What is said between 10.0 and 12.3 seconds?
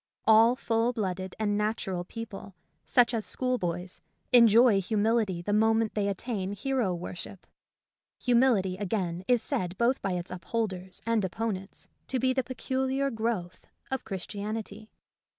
by its upholders and opponents to